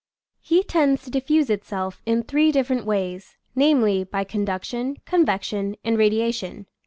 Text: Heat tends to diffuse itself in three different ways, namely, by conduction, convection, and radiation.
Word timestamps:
Heat 0.39 0.67
tends 0.69 1.03
to 1.03 1.11
diffuse 1.11 1.51
itself 1.51 2.01
in 2.07 2.23
three 2.23 2.51
different 2.51 2.85
ways, 2.87 3.37
namely, 3.53 4.03
by 4.03 4.23
conduction, 4.23 4.97
convection, 5.05 5.75
and 5.83 5.95
radiation. 5.95 6.65